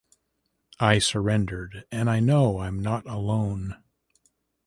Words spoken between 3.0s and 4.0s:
alone.